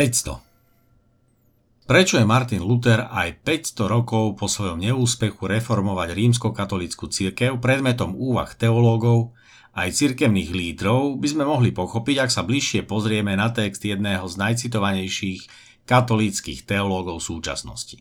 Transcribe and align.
500. 0.00 1.84
Prečo 1.84 2.16
je 2.16 2.24
Martin 2.24 2.64
Luther 2.64 3.04
aj 3.04 3.44
500 3.44 3.84
rokov 3.84 4.32
po 4.40 4.48
svojom 4.48 4.80
neúspechu 4.80 5.44
reformovať 5.44 6.16
rímskokatolickú 6.16 7.12
církev 7.12 7.60
predmetom 7.60 8.16
úvah 8.16 8.48
teológov 8.56 9.36
aj 9.76 9.92
cirkevných 9.92 10.56
lídrov 10.56 11.20
by 11.20 11.28
sme 11.28 11.44
mohli 11.44 11.68
pochopiť, 11.76 12.16
ak 12.16 12.30
sa 12.32 12.48
bližšie 12.48 12.88
pozrieme 12.88 13.36
na 13.36 13.52
text 13.52 13.84
jedného 13.84 14.24
z 14.24 14.40
najcitovanejších 14.40 15.40
katolíckých 15.84 16.64
teológov 16.64 17.20
súčasnosti. 17.20 18.00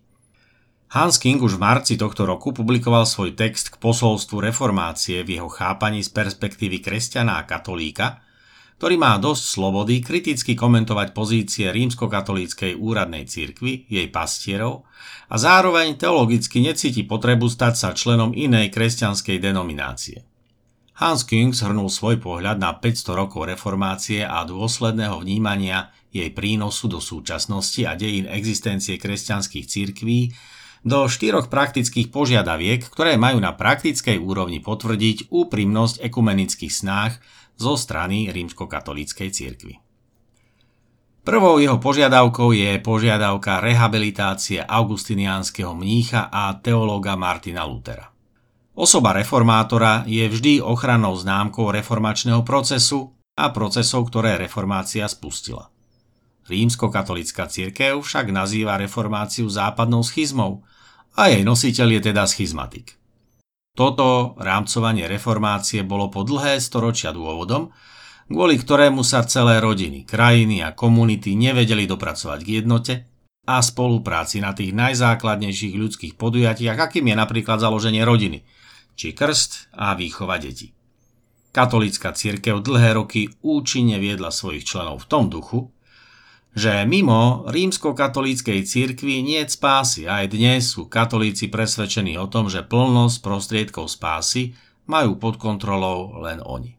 Hans 0.96 1.20
King 1.20 1.44
už 1.44 1.60
v 1.60 1.68
marci 1.68 2.00
tohto 2.00 2.24
roku 2.24 2.56
publikoval 2.56 3.04
svoj 3.04 3.36
text 3.36 3.76
k 3.76 3.76
posolstvu 3.76 4.40
reformácie 4.40 5.20
v 5.28 5.36
jeho 5.36 5.52
chápaní 5.52 6.00
z 6.00 6.16
perspektívy 6.16 6.80
kresťana 6.80 7.44
a 7.44 7.46
katolíka, 7.46 8.24
ktorý 8.80 8.96
má 8.96 9.20
dosť 9.20 9.44
slobody 9.60 10.00
kriticky 10.00 10.56
komentovať 10.56 11.12
pozície 11.12 11.68
rímskokatolíckej 11.68 12.80
úradnej 12.80 13.28
cirkvy, 13.28 13.92
jej 13.92 14.08
pastierov 14.08 14.88
a 15.28 15.36
zároveň 15.36 16.00
teologicky 16.00 16.64
necíti 16.64 17.04
potrebu 17.04 17.52
stať 17.52 17.74
sa 17.76 17.90
členom 17.92 18.32
inej 18.32 18.72
kresťanskej 18.72 19.36
denominácie. 19.44 20.24
Hans 20.96 21.28
King 21.28 21.52
zhrnul 21.52 21.92
svoj 21.92 22.24
pohľad 22.24 22.56
na 22.56 22.72
500 22.72 23.20
rokov 23.20 23.52
reformácie 23.52 24.24
a 24.24 24.48
dôsledného 24.48 25.20
vnímania 25.28 25.92
jej 26.16 26.32
prínosu 26.32 26.88
do 26.88 27.04
súčasnosti 27.04 27.84
a 27.84 28.00
dejín 28.00 28.32
existencie 28.32 28.96
kresťanských 28.96 29.68
cirkví 29.68 30.32
do 30.84 31.08
štyroch 31.12 31.52
praktických 31.52 32.12
požiadaviek, 32.12 32.86
ktoré 32.88 33.20
majú 33.20 33.44
na 33.44 33.52
praktickej 33.52 34.20
úrovni 34.20 34.64
potvrdiť 34.64 35.28
úprimnosť 35.32 36.04
ekumenických 36.04 36.74
snách 36.74 37.20
zo 37.60 37.76
strany 37.76 38.32
rímskokatolíckej 38.32 39.30
cirkvi. 39.32 39.76
Prvou 41.20 41.60
jeho 41.60 41.78
požiadavkou 41.78 42.56
je 42.56 42.80
požiadavka 42.80 43.60
rehabilitácie 43.60 44.64
augustiniánskeho 44.64 45.76
mnícha 45.76 46.32
a 46.32 46.56
teológa 46.58 47.20
Martina 47.20 47.68
Lutera. 47.68 48.10
Osoba 48.80 49.12
reformátora 49.12 50.08
je 50.08 50.24
vždy 50.24 50.64
ochrannou 50.64 51.12
známkou 51.20 51.68
reformačného 51.76 52.48
procesu 52.48 53.12
a 53.36 53.52
procesov, 53.52 54.08
ktoré 54.08 54.40
reformácia 54.40 55.04
spustila. 55.12 55.68
Rímskokatolická 56.48 57.46
cirkev 57.52 58.00
však 58.02 58.32
nazýva 58.32 58.80
reformáciu 58.80 59.52
západnou 59.52 60.02
schizmou 60.02 60.64
a 61.20 61.28
jej 61.28 61.44
nositeľ 61.44 62.00
je 62.00 62.02
teda 62.12 62.24
schizmatik. 62.24 62.96
Toto 63.76 64.40
rámcovanie 64.40 65.04
reformácie 65.12 65.84
bolo 65.84 66.08
po 66.08 66.24
dlhé 66.24 66.64
storočia 66.64 67.12
dôvodom, 67.12 67.76
kvôli 68.32 68.56
ktorému 68.56 69.04
sa 69.04 69.28
celé 69.28 69.60
rodiny, 69.60 70.08
krajiny 70.08 70.64
a 70.64 70.72
komunity 70.72 71.36
nevedeli 71.36 71.84
dopracovať 71.84 72.40
k 72.40 72.50
jednote 72.64 72.94
a 73.44 73.60
spolupráci 73.60 74.40
na 74.40 74.56
tých 74.56 74.72
najzákladnejších 74.72 75.76
ľudských 75.76 76.14
podujatiach, 76.16 76.78
akým 76.80 77.12
je 77.12 77.16
napríklad 77.16 77.60
založenie 77.60 78.04
rodiny, 78.08 78.46
či 78.96 79.12
krst 79.12 79.76
a 79.76 79.96
výchova 80.00 80.40
detí. 80.40 80.72
Katolícka 81.50 82.14
církev 82.14 82.62
dlhé 82.62 82.94
roky 82.94 83.34
účinne 83.42 83.98
viedla 83.98 84.30
svojich 84.30 84.64
členov 84.70 85.02
v 85.04 85.10
tom 85.10 85.34
duchu, 85.34 85.74
že 86.58 86.86
mimo 86.90 87.46
rímsko-katolíckej 87.50 88.66
cirkvi 88.66 89.22
nie 89.22 89.42
spásy. 89.46 90.10
Aj 90.10 90.26
dnes 90.26 90.74
sú 90.74 90.90
katolíci 90.90 91.48
presvedčení 91.48 92.18
o 92.18 92.26
tom, 92.26 92.50
že 92.50 92.66
plnosť 92.66 93.18
prostriedkov 93.22 93.90
spásy 93.90 94.58
majú 94.90 95.22
pod 95.22 95.38
kontrolou 95.38 96.18
len 96.26 96.42
oni. 96.42 96.74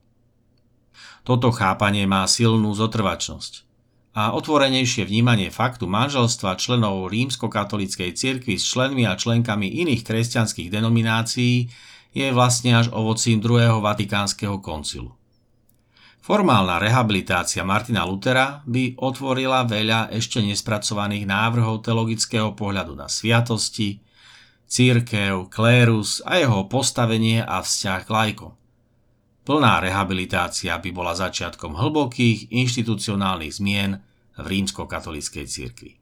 Toto 1.23 1.55
chápanie 1.55 2.09
má 2.11 2.27
silnú 2.27 2.75
zotrvačnosť 2.75 3.71
a 4.11 4.35
otvorenejšie 4.35 5.07
vnímanie 5.07 5.55
faktu 5.55 5.87
manželstva 5.87 6.59
členov 6.59 7.07
rímsko-katolíckej 7.15 8.11
cirkvi 8.19 8.59
s 8.59 8.67
členmi 8.67 9.07
a 9.07 9.15
členkami 9.15 9.71
iných 9.87 10.03
kresťanských 10.03 10.67
denominácií 10.67 11.71
je 12.11 12.27
vlastne 12.35 12.75
až 12.75 12.91
ovocím 12.91 13.39
druhého 13.39 13.79
vatikánskeho 13.79 14.59
koncilu. 14.59 15.15
Formálna 16.21 16.77
rehabilitácia 16.77 17.65
Martina 17.65 18.05
Lutera 18.05 18.61
by 18.69 19.01
otvorila 19.01 19.65
veľa 19.65 20.13
ešte 20.13 20.45
nespracovaných 20.45 21.25
návrhov 21.25 21.81
teologického 21.81 22.53
pohľadu 22.53 22.93
na 22.93 23.09
sviatosti, 23.09 24.05
církev, 24.69 25.49
klérus 25.49 26.21
a 26.29 26.37
jeho 26.37 26.69
postavenie 26.69 27.41
a 27.41 27.65
vzťah 27.65 28.01
k 28.05 28.11
lajkom. 28.13 28.53
Plná 29.49 29.81
rehabilitácia 29.81 30.77
by 30.77 30.91
bola 30.93 31.17
začiatkom 31.17 31.73
hlbokých 31.73 32.53
inštitucionálnych 32.53 33.57
zmien 33.57 34.05
v 34.37 34.45
rímsko-katolíckej 34.45 35.49
cirkvi. 35.49 35.97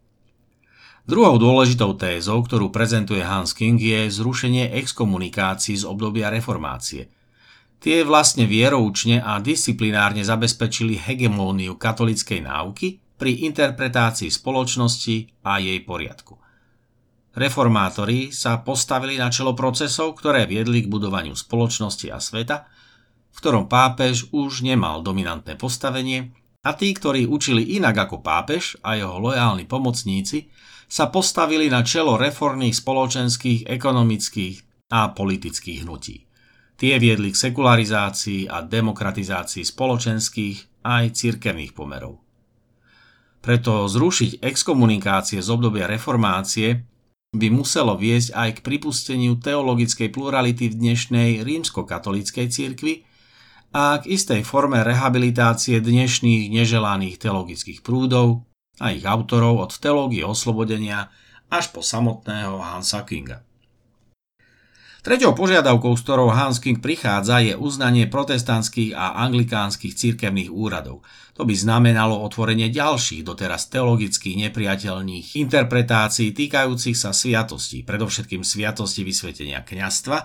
Druhou 1.06 1.38
dôležitou 1.38 1.94
tézou, 1.94 2.42
ktorú 2.42 2.74
prezentuje 2.74 3.22
Hans 3.22 3.54
King, 3.54 3.78
je 3.78 4.10
zrušenie 4.10 4.74
exkomunikácií 4.82 5.78
z 5.78 5.86
obdobia 5.86 6.26
reformácie– 6.26 7.06
Tie 7.78 8.02
vlastne 8.02 8.42
vieroučne 8.42 9.22
a 9.22 9.38
disciplinárne 9.38 10.26
zabezpečili 10.26 10.98
hegemóniu 10.98 11.78
katolickej 11.78 12.42
náuky 12.42 12.98
pri 13.14 13.46
interpretácii 13.46 14.30
spoločnosti 14.30 15.46
a 15.46 15.62
jej 15.62 15.78
poriadku. 15.86 16.34
Reformátori 17.38 18.34
sa 18.34 18.58
postavili 18.66 19.14
na 19.14 19.30
čelo 19.30 19.54
procesov, 19.54 20.18
ktoré 20.18 20.42
viedli 20.50 20.82
k 20.82 20.90
budovaniu 20.90 21.38
spoločnosti 21.38 22.10
a 22.10 22.18
sveta, 22.18 22.66
v 23.30 23.36
ktorom 23.38 23.70
pápež 23.70 24.34
už 24.34 24.66
nemal 24.66 25.06
dominantné 25.06 25.54
postavenie 25.54 26.34
a 26.66 26.74
tí, 26.74 26.90
ktorí 26.90 27.30
učili 27.30 27.78
inak 27.78 28.10
ako 28.10 28.26
pápež 28.26 28.74
a 28.82 28.98
jeho 28.98 29.22
lojálni 29.22 29.70
pomocníci, 29.70 30.50
sa 30.90 31.14
postavili 31.14 31.70
na 31.70 31.86
čelo 31.86 32.18
reformných 32.18 32.74
spoločenských, 32.74 33.70
ekonomických 33.70 34.90
a 34.90 35.14
politických 35.14 35.86
hnutí. 35.86 36.27
Tie 36.78 36.94
viedli 37.02 37.34
k 37.34 37.42
sekularizácii 37.50 38.46
a 38.46 38.62
demokratizácii 38.62 39.66
spoločenských 39.66 40.86
aj 40.86 41.04
cirkevných 41.10 41.74
pomerov. 41.74 42.22
Preto 43.42 43.90
zrušiť 43.90 44.38
exkomunikácie 44.38 45.42
z 45.42 45.48
obdobia 45.50 45.90
reformácie 45.90 46.86
by 47.34 47.50
muselo 47.50 47.98
viesť 47.98 48.30
aj 48.30 48.50
k 48.58 48.64
pripusteniu 48.64 49.42
teologickej 49.42 50.08
plurality 50.14 50.70
v 50.70 50.78
dnešnej 50.78 51.30
rímskokatolíckej 51.42 52.46
cirkvi 52.46 53.02
a 53.74 53.98
k 53.98 54.14
istej 54.14 54.46
forme 54.46 54.78
rehabilitácie 54.80 55.82
dnešných 55.82 56.46
neželaných 56.46 57.18
teologických 57.18 57.82
prúdov 57.82 58.46
a 58.78 58.94
ich 58.94 59.02
autorov 59.02 59.66
od 59.66 59.72
teológie 59.82 60.22
oslobodenia 60.22 61.10
až 61.50 61.74
po 61.74 61.82
samotného 61.82 62.62
Hansa 62.62 63.02
Kinga. 63.02 63.47
Treťou 64.98 65.30
požiadavkou, 65.30 65.94
s 65.94 66.02
ktorou 66.02 66.34
Hans 66.34 66.58
King 66.58 66.82
prichádza, 66.82 67.38
je 67.38 67.54
uznanie 67.54 68.10
protestantských 68.10 68.98
a 68.98 69.14
anglikánskych 69.30 69.94
cirkevných 69.94 70.50
úradov. 70.50 71.06
To 71.38 71.46
by 71.46 71.54
znamenalo 71.54 72.18
otvorenie 72.18 72.66
ďalších 72.66 73.22
doteraz 73.22 73.70
teologicky 73.70 74.34
nepriateľných 74.34 75.38
interpretácií 75.38 76.34
týkajúcich 76.34 76.98
sa 76.98 77.14
sviatostí, 77.14 77.86
predovšetkým 77.86 78.42
sviatosti 78.42 79.06
vysvetenia 79.06 79.62
kňastva, 79.62 80.18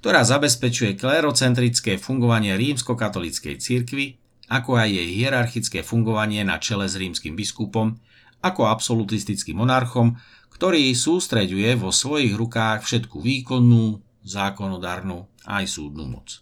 ktorá 0.00 0.24
zabezpečuje 0.24 0.96
klerocentrické 0.96 2.00
fungovanie 2.00 2.56
rímskokatolíckej 2.56 3.60
cirkvi, 3.60 4.16
ako 4.48 4.80
aj 4.80 4.88
jej 4.88 5.08
hierarchické 5.20 5.84
fungovanie 5.84 6.48
na 6.48 6.56
čele 6.56 6.88
s 6.88 6.96
rímským 6.96 7.36
biskupom, 7.36 8.00
ako 8.40 8.72
absolutistickým 8.72 9.60
monarchom, 9.60 10.16
ktorý 10.52 10.96
sústreďuje 10.96 11.76
vo 11.76 11.92
svojich 11.92 12.32
rukách 12.32 12.88
všetku 12.88 13.20
výkonnú, 13.20 14.00
zákonodárnu 14.24 15.28
aj 15.44 15.64
súdnu 15.68 16.08
moc. 16.08 16.40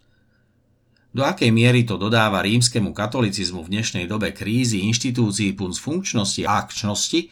Do 1.13 1.29
akej 1.29 1.53
miery 1.53 1.85
to 1.85 2.01
dodáva 2.01 2.41
rímskemu 2.41 2.97
katolicizmu 2.97 3.69
v 3.69 3.73
dnešnej 3.77 4.09
dobe 4.09 4.33
krízy 4.33 4.81
inštitúcií 4.89 5.53
punc 5.53 5.77
funkčnosti 5.77 6.41
a 6.49 6.65
akčnosti, 6.65 7.29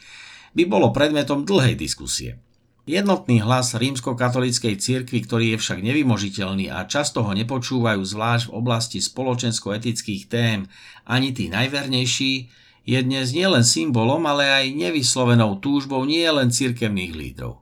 by 0.53 0.63
bolo 0.69 0.93
predmetom 0.93 1.47
dlhej 1.47 1.73
diskusie. 1.79 2.37
Jednotný 2.85 3.41
hlas 3.41 3.73
rímskokatolíckej 3.73 4.77
cirkvi, 4.77 5.25
ktorý 5.25 5.45
je 5.55 5.57
však 5.61 5.79
nevymožiteľný 5.81 6.69
a 6.69 6.85
často 6.85 7.25
ho 7.25 7.31
nepočúvajú 7.33 8.01
zvlášť 8.01 8.49
v 8.49 8.55
oblasti 8.57 8.99
spoločensko-etických 9.01 10.29
tém 10.29 10.69
ani 11.05 11.33
tí 11.33 11.49
najvernejší, 11.49 12.33
je 12.81 12.99
dnes 13.05 13.29
nielen 13.37 13.61
symbolom, 13.61 14.25
ale 14.25 14.49
aj 14.49 14.65
nevyslovenou 14.73 15.61
túžbou 15.61 16.01
nie 16.05 16.25
len 16.25 16.49
cirkevných 16.49 17.13
lídrov. 17.13 17.61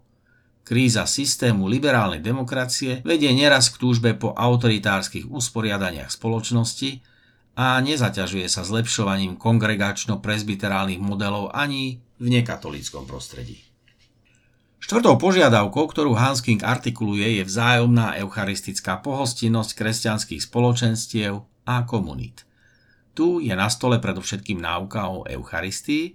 Kríza 0.69 1.09
systému 1.09 1.65
liberálnej 1.65 2.21
demokracie 2.21 3.01
vedie 3.01 3.33
neraz 3.33 3.73
k 3.73 3.81
túžbe 3.81 4.13
po 4.13 4.37
autoritárskych 4.37 5.25
usporiadaniach 5.25 6.13
spoločnosti 6.13 7.01
a 7.57 7.81
nezaťažuje 7.81 8.45
sa 8.45 8.61
zlepšovaním 8.61 9.33
kongregačno-prezbiterálnych 9.41 11.01
modelov 11.01 11.49
ani 11.57 12.05
v 12.21 12.25
nekatolíckom 12.37 13.09
prostredí. 13.09 13.65
Štvrtou 14.77 15.17
požiadavkou, 15.17 15.89
ktorú 15.89 16.13
Hans 16.13 16.45
artikuluje, 16.45 17.41
je 17.41 17.49
vzájomná 17.49 18.21
eucharistická 18.21 19.01
pohostinnosť 19.01 19.73
kresťanských 19.73 20.45
spoločenstiev 20.45 21.49
a 21.65 21.75
komunít. 21.89 22.45
Tu 23.17 23.41
je 23.41 23.57
na 23.57 23.73
stole 23.73 23.97
predovšetkým 23.97 24.61
náuka 24.61 25.09
o 25.09 25.25
Eucharistii 25.25 26.13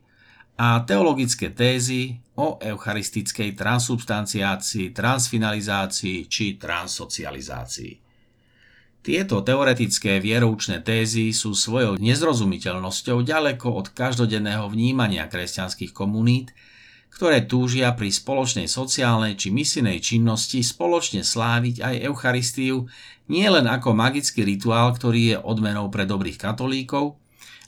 a 0.55 0.87
teologické 0.87 1.51
tézy 1.51 2.23
o 2.39 2.59
eucharistickej 2.63 3.59
transubstanciácii, 3.59 4.95
transfinalizácii 4.95 6.31
či 6.31 6.55
transsocializácii. 6.55 8.03
Tieto 9.05 9.45
teoretické 9.45 10.17
vieroučné 10.17 10.81
tézy 10.81 11.35
sú 11.37 11.53
svojou 11.53 12.01
nezrozumiteľnosťou 12.01 13.21
ďaleko 13.21 13.69
od 13.69 13.93
každodenného 13.93 14.65
vnímania 14.73 15.29
kresťanských 15.29 15.93
komunít, 15.93 16.57
ktoré 17.13 17.45
túžia 17.45 17.93
pri 17.93 18.11
spoločnej 18.11 18.67
sociálnej 18.67 19.37
či 19.37 19.53
misijnej 19.53 20.01
činnosti 20.01 20.65
spoločne 20.65 21.21
sláviť 21.21 21.85
aj 21.85 21.95
Eucharistiu 22.11 22.91
nielen 23.29 23.69
ako 23.69 23.93
magický 23.93 24.43
rituál, 24.43 24.91
ktorý 24.97 25.21
je 25.31 25.37
odmenou 25.37 25.93
pre 25.93 26.09
dobrých 26.09 26.41
katolíkov, 26.41 27.21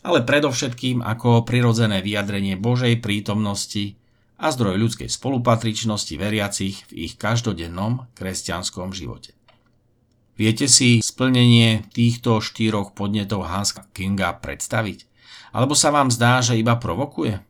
ale 0.06 0.22
predovšetkým 0.22 1.02
ako 1.02 1.42
prirodzené 1.42 1.98
vyjadrenie 1.98 2.54
Božej 2.54 3.02
prítomnosti 3.02 3.98
a 4.38 4.54
zdroj 4.54 4.78
ľudskej 4.78 5.10
spolupatričnosti 5.10 6.14
veriacich 6.14 6.86
v 6.86 7.10
ich 7.10 7.18
každodennom 7.18 8.06
kresťanskom 8.14 8.94
živote. 8.94 9.34
Viete 10.38 10.70
si 10.70 11.02
splnenie 11.02 11.90
týchto 11.90 12.38
štyroch 12.38 12.94
podnetov 12.94 13.50
Hansa 13.50 13.88
Kinga 13.90 14.38
predstaviť? 14.38 15.08
Alebo 15.50 15.74
sa 15.74 15.90
vám 15.90 16.12
zdá, 16.12 16.38
že 16.38 16.60
iba 16.60 16.78
provokuje? 16.78 17.42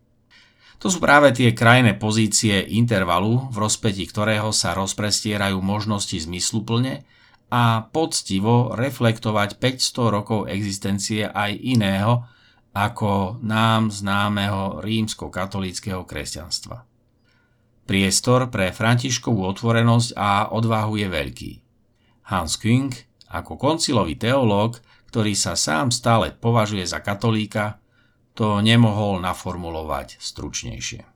To 0.81 0.89
sú 0.89 1.03
práve 1.03 1.35
tie 1.37 1.53
krajné 1.53 1.99
pozície 1.99 2.63
intervalu, 2.63 3.51
v 3.53 3.57
rozpeti 3.69 4.07
ktorého 4.07 4.55
sa 4.55 4.73
rozprestierajú 4.79 5.59
možnosti 5.61 6.15
zmysluplne 6.15 7.05
a 7.51 7.85
poctivo 7.91 8.73
reflektovať 8.73 9.59
500 9.59 10.15
rokov 10.15 10.41
existencie 10.47 11.27
aj 11.27 11.53
iného 11.59 12.25
ako 12.77 13.41
nám 13.41 13.89
známeho 13.89 14.85
rímsko-katolíckého 14.85 16.05
kresťanstva. 16.05 16.85
Priestor 17.89 18.53
pre 18.53 18.69
Františkovú 18.69 19.49
otvorenosť 19.49 20.13
a 20.13 20.53
odvahu 20.53 21.01
je 21.01 21.09
veľký. 21.09 21.53
Hans 22.29 22.61
Küng 22.61 22.93
ako 23.33 23.57
koncilový 23.57 24.21
teológ, 24.21 24.85
ktorý 25.09 25.33
sa 25.33 25.57
sám 25.57 25.89
stále 25.89 26.37
považuje 26.37 26.85
za 26.85 27.01
katolíka, 27.01 27.81
to 28.37 28.61
nemohol 28.61 29.17
naformulovať 29.25 30.21
stručnejšie. 30.21 31.16